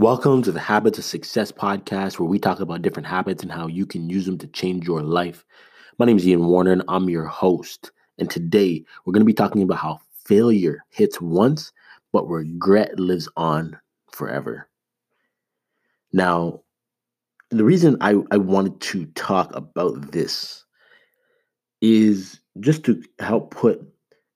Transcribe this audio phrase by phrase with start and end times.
[0.00, 3.66] Welcome to the Habits of Success podcast, where we talk about different habits and how
[3.66, 5.44] you can use them to change your life.
[5.98, 7.90] My name is Ian Warner, and I'm your host.
[8.16, 11.70] And today we're going to be talking about how failure hits once,
[12.14, 13.78] but regret lives on
[14.10, 14.70] forever.
[16.14, 16.62] Now,
[17.50, 20.64] the reason I, I wanted to talk about this
[21.82, 23.86] is just to help put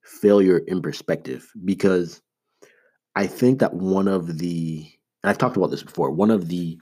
[0.03, 2.21] failure in perspective because
[3.15, 4.91] I think that one of the
[5.25, 6.77] and I've talked about this before, one of the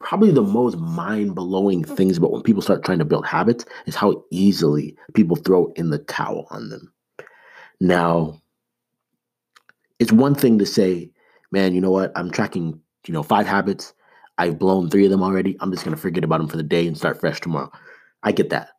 [0.00, 1.96] probably the most mind-blowing mm.
[1.96, 5.90] things about when people start trying to build habits is how easily people throw in
[5.90, 6.92] the towel on them.
[7.80, 8.42] Now,
[10.00, 11.12] it's one thing to say,
[11.52, 12.10] man, you know what?
[12.16, 13.94] I'm tracking, you know, five habits.
[14.38, 15.56] I've blown three of them already.
[15.60, 17.70] I'm just going to forget about them for the day and start fresh tomorrow.
[18.24, 18.70] I get that.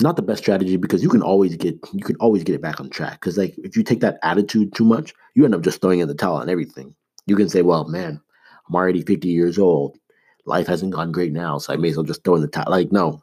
[0.00, 2.78] Not the best strategy because you can always get you can always get it back
[2.78, 3.14] on track.
[3.14, 6.06] Because like if you take that attitude too much, you end up just throwing in
[6.06, 6.94] the towel on everything.
[7.26, 8.20] You can say, well, man,
[8.68, 9.98] I'm already 50 years old.
[10.44, 12.64] Life hasn't gone great now, so I may as well just throw in the towel.
[12.68, 13.22] Like, no.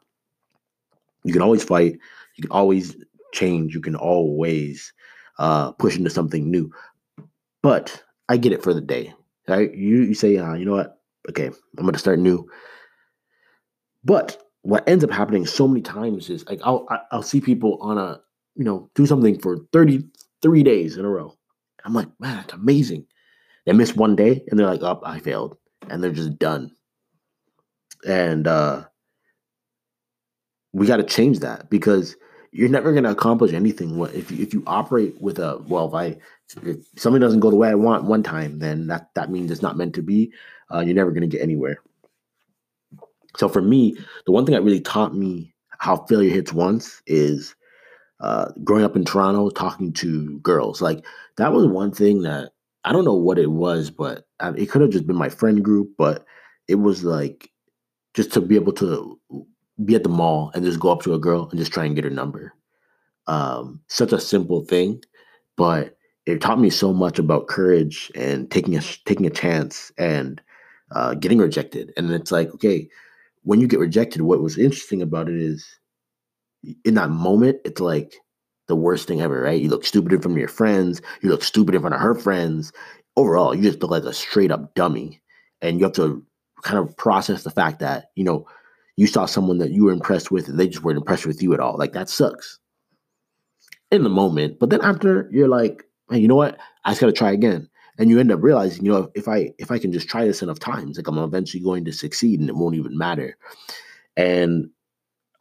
[1.23, 1.99] You can always fight.
[2.35, 2.95] You can always
[3.33, 3.75] change.
[3.75, 4.93] You can always
[5.37, 6.71] uh, push into something new.
[7.61, 9.13] But I get it for the day.
[9.47, 9.73] Right?
[9.73, 10.99] You you say, uh, you know what?
[11.29, 11.47] Okay,
[11.77, 12.47] I'm gonna start new.
[14.03, 17.97] But what ends up happening so many times is like I'll I'll see people on
[17.97, 18.21] a
[18.55, 21.35] you know do something for 33 days in a row.
[21.83, 23.05] I'm like, man, it's amazing.
[23.69, 25.55] They miss one day and they're like, oh, I failed,"
[25.91, 26.71] and they're just done.
[28.03, 28.85] And uh,
[30.73, 32.15] we got to change that because
[32.51, 34.01] you're never going to accomplish anything.
[34.05, 36.17] If you, if you operate with a well, if I
[36.67, 39.61] if something doesn't go the way I want one time, then that that means it's
[39.61, 40.33] not meant to be.
[40.73, 41.77] Uh, you're never going to get anywhere.
[43.37, 47.53] So for me, the one thing that really taught me how failure hits once is
[48.19, 50.81] uh, growing up in Toronto, talking to girls.
[50.81, 51.05] Like
[51.37, 52.53] that was one thing that
[52.85, 55.63] I don't know what it was, but um, it could have just been my friend
[55.63, 55.91] group.
[55.97, 56.25] But
[56.67, 57.51] it was like
[58.13, 59.19] just to be able to
[59.85, 61.95] be at the mall and just go up to a girl and just try and
[61.95, 62.53] get her number.
[63.27, 65.03] Um, such a simple thing,
[65.55, 70.41] but it taught me so much about courage and taking a taking a chance and
[70.91, 71.93] uh, getting rejected.
[71.97, 72.89] And it's like, okay,
[73.43, 75.67] when you get rejected, what was interesting about it is
[76.83, 78.15] in that moment, it's like
[78.69, 79.61] the worst thing ever, right?
[79.61, 82.15] You look stupid in front of your friends, you look stupid in front of her
[82.15, 82.71] friends.
[83.17, 85.19] Overall, you just look like a straight up dummy.
[85.61, 86.25] And you have to
[86.61, 88.47] kind of process the fact that, you know,
[88.95, 91.53] you saw someone that you were impressed with and they just weren't impressed with you
[91.53, 91.77] at all.
[91.77, 92.59] Like that sucks
[93.91, 94.59] in the moment.
[94.59, 96.57] But then after you're like, hey, you know what?
[96.85, 97.67] I just gotta try again.
[97.97, 100.41] And you end up realizing, you know, if I if I can just try this
[100.41, 103.35] enough times, like I'm eventually going to succeed and it won't even matter.
[104.15, 104.69] And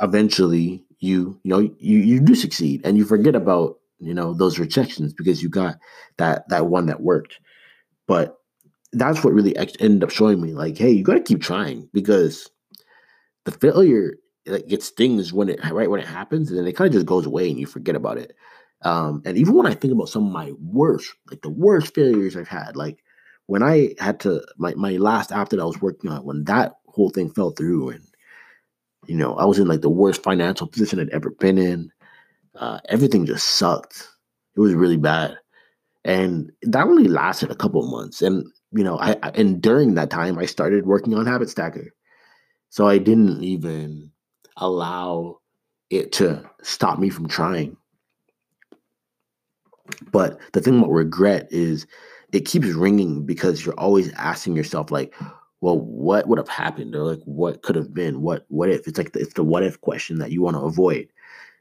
[0.00, 4.58] eventually you you know you you do succeed and you forget about you know those
[4.58, 5.76] rejections because you got
[6.16, 7.38] that that one that worked.
[8.06, 8.38] But
[8.92, 12.48] that's what really ended up showing me like hey you got to keep trying because
[13.44, 14.14] the failure
[14.46, 17.06] like it stings when it right when it happens and then it kind of just
[17.06, 18.34] goes away and you forget about it.
[18.82, 22.36] Um and even when i think about some of my worst like the worst failures
[22.36, 23.02] i've had like
[23.46, 26.76] when i had to my, my last app that i was working on when that
[26.86, 28.04] whole thing fell through and
[29.08, 31.90] you know, I was in like the worst financial position I'd ever been in.
[32.54, 34.06] Uh, everything just sucked.
[34.54, 35.38] It was really bad,
[36.04, 38.22] and that only lasted a couple months.
[38.22, 41.94] And you know, I, I and during that time, I started working on Habit Stacker,
[42.68, 44.10] so I didn't even
[44.56, 45.38] allow
[45.90, 47.76] it to stop me from trying.
[50.12, 51.86] But the thing about regret is
[52.32, 55.14] it keeps ringing because you're always asking yourself, like,
[55.60, 58.22] well, what would have happened, or like what could have been?
[58.22, 58.86] What what if?
[58.86, 61.08] It's like the, it's the what if question that you want to avoid.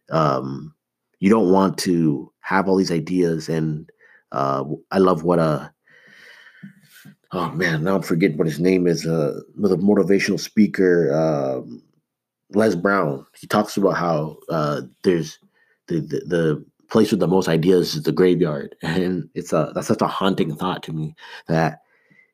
[0.10, 0.74] Um,
[1.20, 3.90] you don't want to have all these ideas, and
[4.32, 5.70] uh, I love what a uh,
[7.32, 9.06] oh man, now I'm forgetting what his name is.
[9.06, 11.82] Uh, the motivational speaker, um,
[12.54, 13.26] Les Brown.
[13.40, 15.40] He talks about how uh, there's
[15.88, 19.88] the, the the place with the most ideas is the graveyard, and it's a that's
[19.88, 21.16] such a haunting thought to me
[21.48, 21.82] that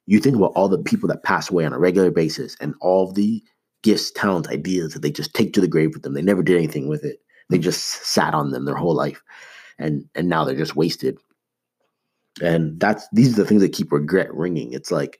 [0.06, 3.12] you think about all the people that pass away on a regular basis and all
[3.12, 3.42] the
[3.84, 6.14] gifts, talents, ideas that they just take to the grave with them.
[6.14, 7.20] They never did anything with it.
[7.50, 9.22] They just sat on them their whole life.
[9.80, 11.18] And and now they're just wasted.
[12.42, 14.74] And that's these are the things that keep regret ringing.
[14.74, 15.20] It's like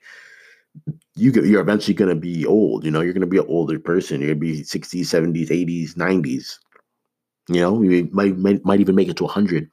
[1.16, 3.78] you you're eventually going to be old, you know, you're going to be an older
[3.78, 4.20] person.
[4.20, 6.58] You're going to be 60s, 70s, 80s, 90s.
[7.48, 9.70] You know, you might, might might even make it to 100.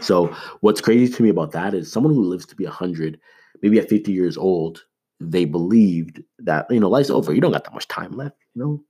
[0.00, 3.18] So, what's crazy to me about that is someone who lives to be 100
[3.62, 4.84] maybe at 50 years old,
[5.20, 7.32] they believed that, you know, life's over.
[7.32, 8.84] You don't got that much time left, you know?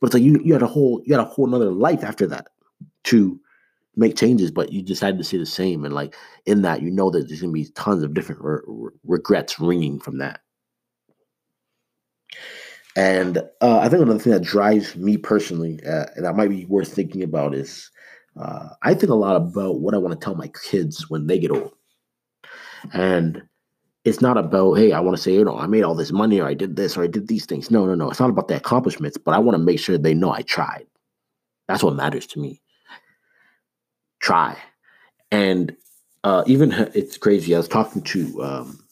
[0.00, 2.26] But it's like you you had a whole you had a whole another life after
[2.28, 2.48] that
[3.04, 3.38] to
[3.96, 5.84] make changes, but you decided to stay the same.
[5.84, 6.16] And like
[6.46, 10.00] in that, you know that there's gonna be tons of different re- re- regrets ringing
[10.00, 10.40] from that.
[12.96, 16.64] And uh, I think another thing that drives me personally, uh, and that might be
[16.64, 17.90] worth thinking about, is
[18.40, 21.38] uh, I think a lot about what I want to tell my kids when they
[21.38, 21.72] get old.
[22.92, 23.42] And
[24.04, 26.40] it's not about, hey, I want to say, you know, I made all this money
[26.40, 27.70] or I did this or I did these things.
[27.70, 28.10] No, no, no.
[28.10, 30.86] It's not about the accomplishments, but I want to make sure they know I tried.
[31.68, 32.62] That's what matters to me.
[34.20, 34.56] Try.
[35.30, 35.76] And
[36.24, 37.54] uh, even it's crazy.
[37.54, 38.84] I was talking to um,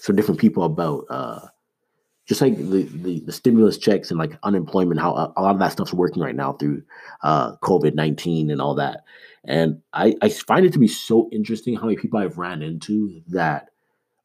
[0.00, 1.40] some different people about uh,
[2.26, 5.58] just like the, the, the stimulus checks and like unemployment, how a, a lot of
[5.60, 6.82] that stuff's working right now through
[7.22, 9.04] uh, COVID nineteen and all that.
[9.44, 13.22] And I, I find it to be so interesting how many people I've ran into
[13.28, 13.68] that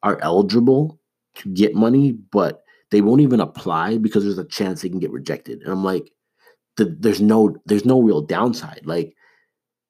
[0.04, 1.00] are eligible
[1.34, 5.10] to get money, but they won't even apply because there's a chance they can get
[5.10, 5.62] rejected.
[5.62, 6.12] And I'm like,
[6.76, 8.82] the, there's no there's no real downside.
[8.84, 9.16] Like,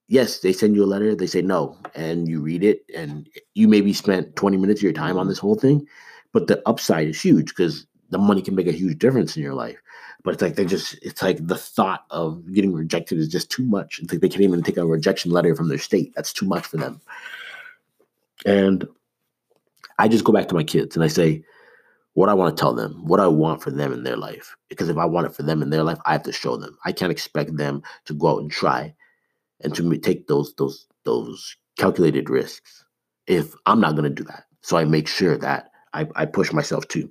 [0.08, 3.68] yes, they send you a letter, they say no, and you read it, and you
[3.68, 5.86] maybe spent 20 minutes of your time on this whole thing,
[6.32, 9.54] but the upside is huge because the money can make a huge difference in your
[9.54, 9.78] life.
[10.22, 13.64] But it's like they just it's like the thought of getting rejected is just too
[13.64, 13.98] much.
[13.98, 16.12] It's like they can't even take a rejection letter from their state.
[16.14, 17.00] That's too much for them.
[18.46, 18.86] And
[19.98, 21.44] I just go back to my kids and I say,
[22.14, 24.56] what I want to tell them, what I want for them in their life.
[24.68, 26.76] Because if I want it for them in their life, I have to show them.
[26.84, 28.94] I can't expect them to go out and try
[29.60, 32.84] and to take those those those calculated risks
[33.26, 34.44] if I'm not going to do that.
[34.62, 37.10] So I make sure that I, I push myself too.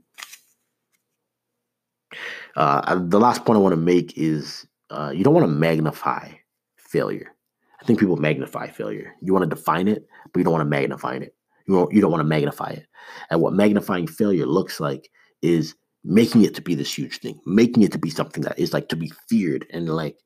[2.55, 6.29] Uh, the last point I want to make is uh, you don't want to magnify
[6.77, 7.35] failure.
[7.81, 9.15] I think people magnify failure.
[9.21, 11.35] You want to define it, but you don't want to magnify it.
[11.65, 12.87] You don't, you don't want to magnify it.
[13.29, 15.09] And what magnifying failure looks like
[15.41, 18.73] is making it to be this huge thing, making it to be something that is
[18.73, 20.17] like to be feared and like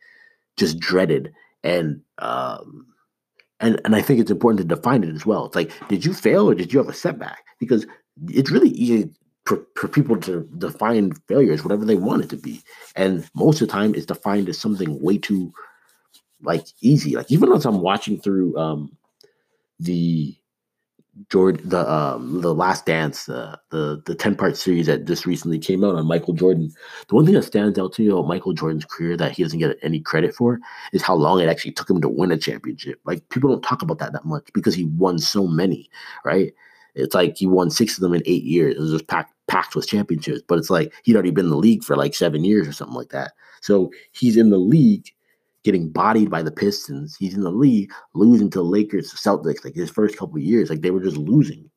[0.58, 1.32] just dreaded.
[1.64, 2.88] And um,
[3.60, 5.46] and and I think it's important to define it as well.
[5.46, 7.44] It's like, did you fail or did you have a setback?
[7.60, 7.86] Because
[8.28, 9.10] it's really easy
[9.46, 12.62] for, for people to define failure as whatever they want it to be.
[12.96, 15.52] And most of the time it's defined as something way too
[16.42, 17.16] like easy.
[17.16, 18.96] Like even as I'm watching through um
[19.80, 20.36] the
[21.30, 25.60] Jordan, the um, the Last Dance, uh, the the ten part series that just recently
[25.60, 26.72] came out on Michael Jordan.
[27.08, 29.60] The one thing that stands out to me about Michael Jordan's career that he doesn't
[29.60, 30.60] get any credit for
[30.94, 33.00] is how long it actually took him to win a championship.
[33.06, 35.90] Like people don't talk about that that much because he won so many,
[36.24, 36.54] right?
[36.96, 38.76] It's like he won six of them in eight years.
[38.76, 41.58] It was just packed packed with championships, but it's like he'd already been in the
[41.58, 43.34] league for like seven years or something like that.
[43.62, 45.08] So he's in the league
[45.68, 47.18] getting bodied by the Pistons.
[47.20, 50.92] He's in the league losing to Lakers, Celtics, like his first couple years, like they
[50.92, 51.70] were just losing.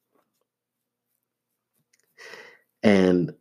[2.85, 3.33] And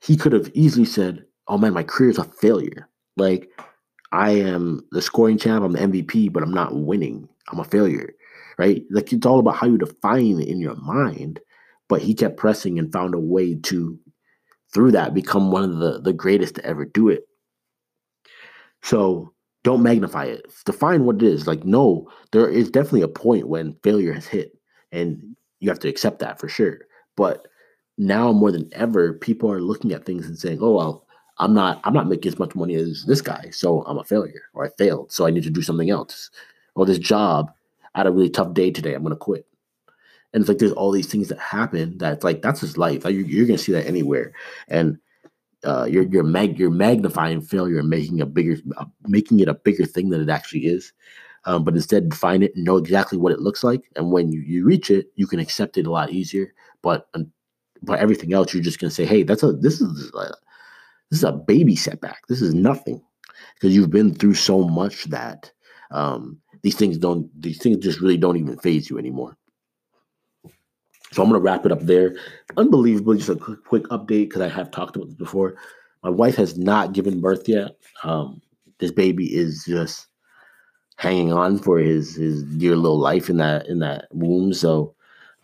[0.00, 2.88] he could have easily said, Oh man, my career is a failure.
[3.16, 3.50] Like
[4.12, 7.28] I am the scoring champ, I'm the MVP, but I'm not winning.
[7.50, 8.14] I'm a failure.
[8.56, 8.84] Right?
[8.90, 11.40] Like it's all about how you define it in your mind.
[11.88, 13.98] But he kept pressing and found a way to,
[14.72, 17.24] through that, become one of the, the greatest to ever do it.
[18.82, 19.32] So
[19.64, 20.46] don't magnify it.
[20.64, 21.46] Define what it is.
[21.46, 24.56] Like, no, there is definitely a point when failure has hit,
[24.92, 26.80] and you have to accept that for sure.
[27.16, 27.48] But
[27.98, 31.06] now more than ever, people are looking at things and saying, "Oh well,
[31.38, 34.42] I'm not I'm not making as much money as this guy, so I'm a failure,
[34.54, 36.30] or I failed, so I need to do something else,
[36.74, 37.50] or this job,
[37.94, 39.46] I had a really tough day today, I'm gonna quit."
[40.32, 43.04] And it's like there's all these things that happen that it's like that's his life.
[43.04, 44.32] Like, you're, you're gonna see that anywhere,
[44.68, 44.98] and
[45.64, 49.54] uh, you're you're mag you're magnifying failure and making a bigger uh, making it a
[49.54, 50.92] bigger thing than it actually is.
[51.44, 53.82] Um, but instead, define it and know exactly what it looks like.
[53.96, 56.52] And when you, you reach it, you can accept it a lot easier.
[56.82, 57.32] But um,
[57.82, 60.34] but everything else, you're just gonna say, hey, that's a this is a,
[61.10, 62.26] this is a baby setback.
[62.28, 63.02] This is nothing
[63.54, 65.50] because you've been through so much that
[65.90, 69.37] um, these things don't these things just really don't even faze you anymore.
[71.12, 72.16] So I'm going to wrap it up there.
[72.56, 75.56] Unbelievably, just a quick, quick update because I have talked about this before.
[76.02, 77.76] My wife has not given birth yet.
[78.04, 78.42] Um,
[78.78, 80.06] this baby is just
[80.96, 84.52] hanging on for his his dear little life in that in that womb.
[84.52, 84.94] So,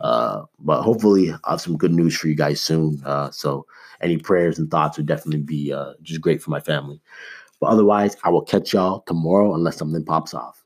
[0.01, 3.01] uh, but hopefully, I'll have some good news for you guys soon.
[3.05, 3.65] Uh, so,
[4.01, 7.01] any prayers and thoughts would definitely be uh, just great for my family.
[7.59, 10.64] But otherwise, I will catch y'all tomorrow unless something pops off.